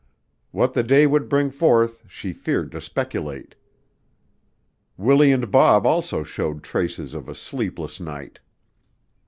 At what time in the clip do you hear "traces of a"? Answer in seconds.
6.63-7.35